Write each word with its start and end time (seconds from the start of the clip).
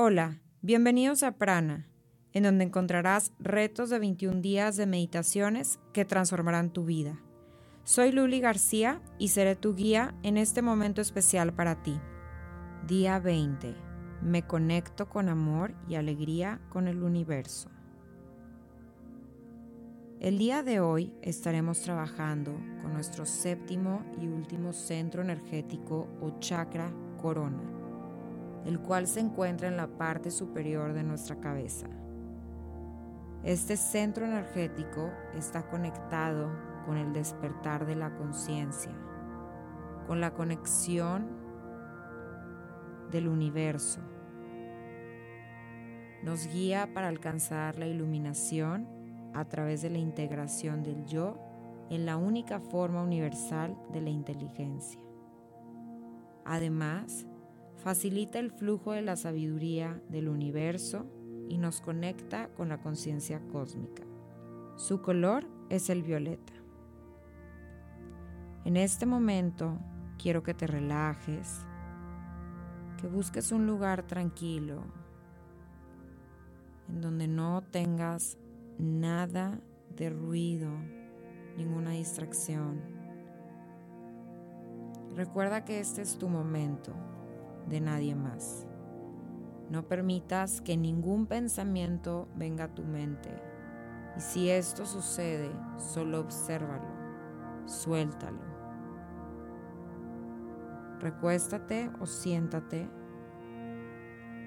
Hola, 0.00 0.38
bienvenidos 0.62 1.24
a 1.24 1.32
Prana, 1.32 1.88
en 2.32 2.44
donde 2.44 2.62
encontrarás 2.62 3.32
retos 3.40 3.90
de 3.90 3.98
21 3.98 4.40
días 4.40 4.76
de 4.76 4.86
meditaciones 4.86 5.80
que 5.92 6.04
transformarán 6.04 6.72
tu 6.72 6.84
vida. 6.84 7.20
Soy 7.82 8.12
Luli 8.12 8.38
García 8.38 9.02
y 9.18 9.30
seré 9.30 9.56
tu 9.56 9.74
guía 9.74 10.14
en 10.22 10.36
este 10.36 10.62
momento 10.62 11.00
especial 11.00 11.52
para 11.52 11.82
ti. 11.82 11.98
Día 12.86 13.18
20. 13.18 13.74
Me 14.22 14.46
conecto 14.46 15.08
con 15.08 15.28
amor 15.28 15.74
y 15.88 15.96
alegría 15.96 16.60
con 16.68 16.86
el 16.86 17.02
universo. 17.02 17.68
El 20.20 20.38
día 20.38 20.62
de 20.62 20.78
hoy 20.78 21.12
estaremos 21.22 21.80
trabajando 21.80 22.52
con 22.82 22.92
nuestro 22.92 23.26
séptimo 23.26 24.04
y 24.22 24.28
último 24.28 24.72
centro 24.72 25.22
energético 25.22 26.06
o 26.20 26.38
chakra 26.38 26.92
corona 27.20 27.77
el 28.68 28.80
cual 28.80 29.06
se 29.06 29.20
encuentra 29.20 29.66
en 29.66 29.78
la 29.78 29.86
parte 29.86 30.30
superior 30.30 30.92
de 30.92 31.02
nuestra 31.02 31.36
cabeza. 31.36 31.86
Este 33.42 33.78
centro 33.78 34.26
energético 34.26 35.10
está 35.34 35.62
conectado 35.70 36.50
con 36.84 36.98
el 36.98 37.14
despertar 37.14 37.86
de 37.86 37.96
la 37.96 38.14
conciencia, 38.14 38.92
con 40.06 40.20
la 40.20 40.34
conexión 40.34 41.30
del 43.10 43.28
universo. 43.28 44.02
Nos 46.22 46.46
guía 46.48 46.92
para 46.92 47.08
alcanzar 47.08 47.78
la 47.78 47.86
iluminación 47.86 48.86
a 49.32 49.46
través 49.46 49.80
de 49.80 49.88
la 49.88 49.98
integración 49.98 50.82
del 50.82 51.06
yo 51.06 51.38
en 51.88 52.04
la 52.04 52.18
única 52.18 52.60
forma 52.60 53.02
universal 53.02 53.78
de 53.94 54.02
la 54.02 54.10
inteligencia. 54.10 55.00
Además, 56.44 57.26
facilita 57.78 58.38
el 58.38 58.50
flujo 58.50 58.92
de 58.92 59.02
la 59.02 59.16
sabiduría 59.16 60.02
del 60.08 60.28
universo 60.28 61.06
y 61.48 61.58
nos 61.58 61.80
conecta 61.80 62.48
con 62.54 62.68
la 62.68 62.78
conciencia 62.78 63.40
cósmica. 63.52 64.02
Su 64.76 65.00
color 65.00 65.46
es 65.70 65.88
el 65.88 66.02
violeta. 66.02 66.52
En 68.64 68.76
este 68.76 69.06
momento 69.06 69.78
quiero 70.20 70.42
que 70.42 70.54
te 70.54 70.66
relajes, 70.66 71.64
que 73.00 73.06
busques 73.06 73.52
un 73.52 73.66
lugar 73.66 74.06
tranquilo, 74.06 74.82
en 76.88 77.00
donde 77.00 77.28
no 77.28 77.62
tengas 77.62 78.36
nada 78.78 79.60
de 79.96 80.10
ruido, 80.10 80.70
ninguna 81.56 81.92
distracción. 81.92 82.80
Recuerda 85.14 85.64
que 85.64 85.80
este 85.80 86.02
es 86.02 86.18
tu 86.18 86.28
momento 86.28 86.92
de 87.68 87.80
nadie 87.80 88.14
más. 88.14 88.66
No 89.70 89.86
permitas 89.86 90.60
que 90.60 90.76
ningún 90.76 91.26
pensamiento 91.26 92.28
venga 92.34 92.64
a 92.64 92.74
tu 92.74 92.84
mente. 92.84 93.30
Y 94.16 94.20
si 94.20 94.50
esto 94.50 94.86
sucede, 94.86 95.50
solo 95.76 96.20
obsérvalo, 96.20 96.88
suéltalo. 97.66 98.40
Recuéstate 101.00 101.90
o 102.00 102.06
siéntate 102.06 102.88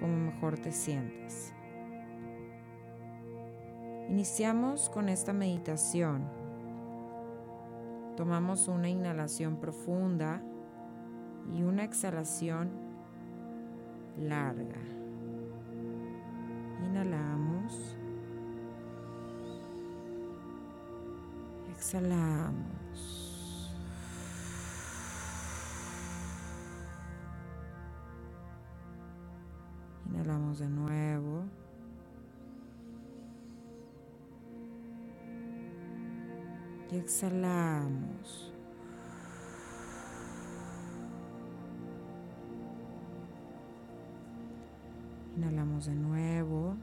como 0.00 0.16
mejor 0.16 0.58
te 0.58 0.72
sientas. 0.72 1.54
Iniciamos 4.08 4.90
con 4.90 5.08
esta 5.08 5.32
meditación. 5.32 6.28
Tomamos 8.16 8.66
una 8.66 8.88
inhalación 8.88 9.58
profunda 9.58 10.42
y 11.54 11.62
una 11.62 11.84
exhalación 11.84 12.91
larga. 14.18 14.80
Inhalamos. 16.84 17.96
Exhalamos. 21.70 22.72
Inhalamos 30.06 30.58
de 30.58 30.68
nuevo. 30.68 31.44
Y 36.90 36.96
exhalamos. 36.96 38.51
De 45.80 45.94
nuevo. 45.94 46.76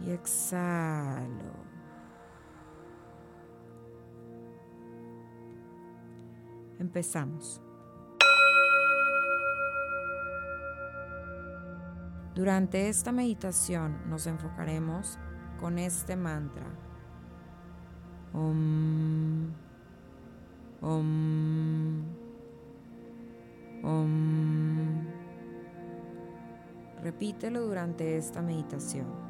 Y 0.00 0.10
exhalo. 0.10 1.54
Empezamos. 6.78 7.62
Durante 12.34 12.88
esta 12.88 13.10
meditación 13.10 14.08
nos 14.08 14.26
enfocaremos 14.26 15.18
con 15.58 15.78
este 15.78 16.14
mantra. 16.14 16.66
Om. 18.34 18.86
Repítelo 27.06 27.60
durante 27.60 28.16
esta 28.16 28.42
meditación. 28.42 29.25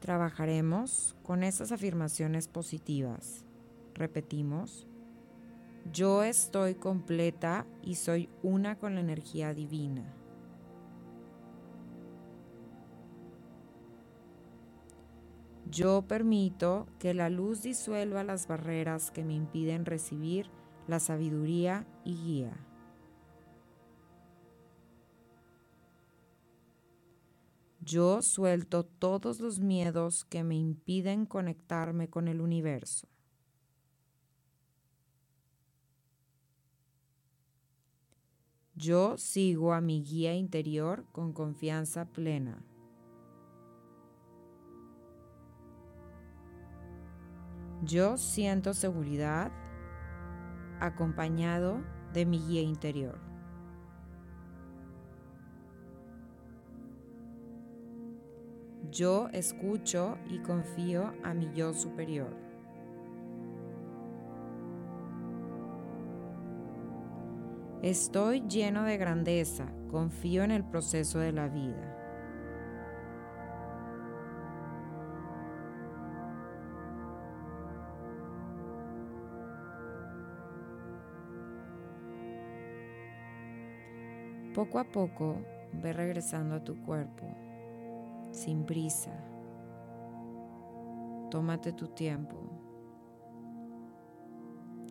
Trabajaremos 0.00 1.14
con 1.22 1.42
esas 1.42 1.72
afirmaciones 1.72 2.48
positivas. 2.48 3.44
Repetimos, 3.94 4.86
yo 5.92 6.24
estoy 6.24 6.74
completa 6.74 7.66
y 7.82 7.94
soy 7.94 8.28
una 8.42 8.78
con 8.78 8.94
la 8.94 9.00
energía 9.00 9.54
divina. 9.54 10.16
Yo 15.70 16.02
permito 16.02 16.88
que 16.98 17.14
la 17.14 17.30
luz 17.30 17.62
disuelva 17.62 18.24
las 18.24 18.48
barreras 18.48 19.12
que 19.12 19.24
me 19.24 19.34
impiden 19.34 19.86
recibir 19.86 20.50
la 20.88 20.98
sabiduría 20.98 21.86
y 22.04 22.16
guía. 22.16 22.69
Yo 27.82 28.20
suelto 28.20 28.84
todos 28.84 29.40
los 29.40 29.58
miedos 29.58 30.26
que 30.26 30.44
me 30.44 30.54
impiden 30.54 31.24
conectarme 31.24 32.10
con 32.10 32.28
el 32.28 32.42
universo. 32.42 33.08
Yo 38.74 39.16
sigo 39.16 39.72
a 39.72 39.80
mi 39.80 40.02
guía 40.02 40.34
interior 40.34 41.06
con 41.12 41.32
confianza 41.32 42.04
plena. 42.04 42.62
Yo 47.82 48.18
siento 48.18 48.74
seguridad 48.74 49.50
acompañado 50.80 51.82
de 52.12 52.26
mi 52.26 52.38
guía 52.40 52.60
interior. 52.60 53.29
Yo 58.90 59.28
escucho 59.32 60.18
y 60.28 60.40
confío 60.40 61.12
a 61.22 61.32
mi 61.32 61.48
yo 61.54 61.72
superior. 61.72 62.34
Estoy 67.82 68.42
lleno 68.48 68.82
de 68.82 68.98
grandeza, 68.98 69.72
confío 69.90 70.42
en 70.42 70.50
el 70.50 70.64
proceso 70.64 71.18
de 71.20 71.32
la 71.32 71.48
vida. 71.48 71.96
Poco 84.54 84.80
a 84.80 84.84
poco 84.84 85.36
ve 85.72 85.92
regresando 85.92 86.56
a 86.56 86.64
tu 86.64 86.82
cuerpo, 86.82 87.24
sin 88.30 88.64
prisa. 88.64 89.12
Tómate 91.30 91.72
tu 91.72 91.88
tiempo. 91.88 92.36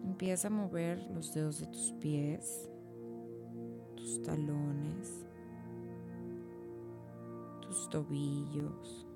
Empieza 0.04 0.48
a 0.48 0.52
mover 0.52 1.00
los 1.12 1.34
dedos 1.34 1.60
de 1.60 1.68
tus 1.68 1.92
pies, 2.00 2.70
tus 3.96 4.22
talones, 4.22 5.26
tus 7.62 7.90
tobillos, 7.90 9.08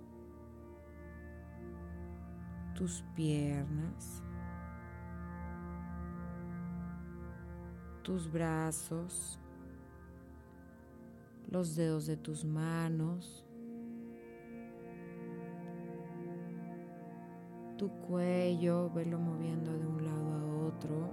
tus 2.75 3.03
piernas, 3.15 4.22
tus 8.03 8.32
brazos 8.32 9.39
los 11.53 11.75
dedos 11.75 12.08
de 12.08 12.18
tus 12.18 12.44
manos, 12.44 13.46
cuello, 17.90 18.90
velo 18.90 19.20
moviendo 19.20 19.72
de 19.72 19.88
un 19.88 20.06
lado 20.06 20.34
a 20.34 20.68
otro. 20.68 21.10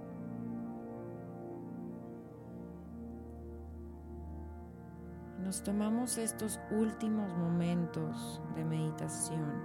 Nos 5.43 5.63
tomamos 5.63 6.19
estos 6.19 6.61
últimos 6.71 7.33
momentos 7.37 8.41
de 8.55 8.65
meditación 8.65 9.63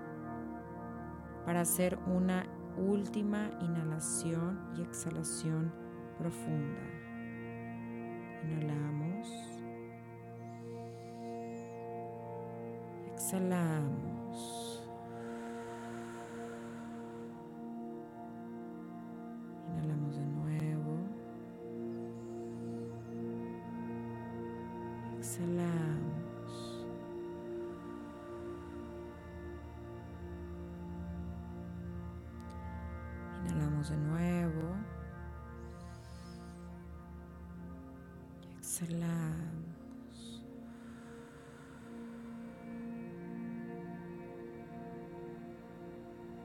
para 1.45 1.61
hacer 1.61 1.97
una 2.07 2.45
última 2.77 3.49
inhalación 3.61 4.59
y 4.77 4.81
exhalación 4.81 5.71
profunda. 6.17 6.81
Inhalamos. 8.43 9.55
exhalamos. 13.25 14.14
Exhalamos. 25.35 26.85
Inhalamos 33.43 33.89
de 33.89 33.97
nuevo. 33.97 34.75
Exhalamos. 38.59 40.41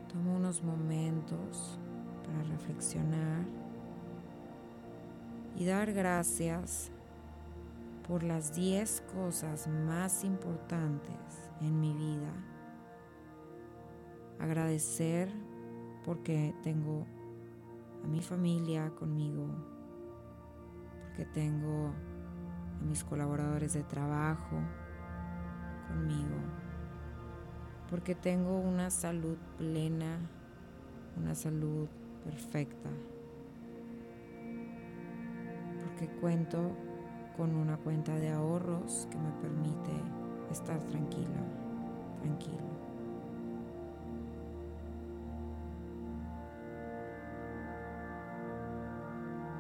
Toma 0.09 0.33
unos 0.33 0.65
momentos 0.65 1.79
para 2.25 2.43
reflexionar 2.43 3.45
y 5.55 5.65
dar 5.65 5.93
gracias 5.93 6.91
por 8.11 8.25
las 8.25 8.57
10 8.57 9.05
cosas 9.15 9.69
más 9.69 10.25
importantes 10.25 11.49
en 11.61 11.81
mi 11.81 11.95
vida. 11.95 12.33
Agradecer 14.41 15.33
porque 16.05 16.53
tengo 16.65 17.07
a 18.03 18.09
mi 18.09 18.21
familia 18.21 18.91
conmigo, 18.99 19.47
porque 21.05 21.25
tengo 21.25 21.93
a 22.81 22.85
mis 22.85 23.05
colaboradores 23.05 23.75
de 23.75 23.85
trabajo 23.85 24.57
conmigo 25.87 26.37
porque 27.89 28.15
tengo 28.15 28.57
una 28.57 28.89
salud 28.89 29.37
plena, 29.59 30.21
una 31.17 31.35
salud 31.35 31.89
perfecta, 32.25 32.89
porque 35.85 36.09
cuento 36.21 36.90
con 37.41 37.57
una 37.57 37.79
cuenta 37.79 38.15
de 38.17 38.29
ahorros 38.29 39.09
que 39.11 39.17
me 39.17 39.31
permite 39.41 39.93
estar 40.51 40.79
tranquila, 40.81 41.41
tranquilo. 42.21 42.59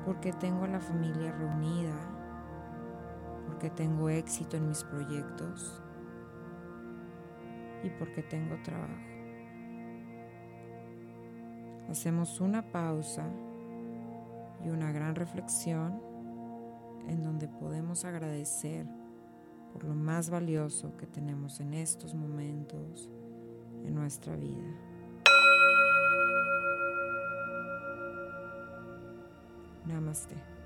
Porque 0.04 0.34
tengo 0.34 0.64
a 0.64 0.68
la 0.68 0.80
familia 0.80 1.32
reunida, 1.32 1.94
porque 3.46 3.70
tengo 3.70 4.10
éxito 4.10 4.58
en 4.58 4.68
mis 4.68 4.84
proyectos, 4.84 5.82
y 7.82 7.88
porque 7.98 8.22
tengo 8.22 8.56
trabajo. 8.62 8.92
Hacemos 11.88 12.42
una 12.42 12.60
pausa 12.60 13.24
y 14.62 14.68
una 14.68 14.92
gran 14.92 15.14
reflexión 15.14 16.09
en 17.10 17.24
donde 17.24 17.48
podemos 17.48 18.04
agradecer 18.04 18.86
por 19.72 19.84
lo 19.84 19.94
más 19.94 20.30
valioso 20.30 20.96
que 20.96 21.06
tenemos 21.06 21.58
en 21.60 21.74
estos 21.74 22.14
momentos 22.14 23.10
en 23.84 23.94
nuestra 23.94 24.36
vida. 24.36 24.76
Namaste. 29.86 30.59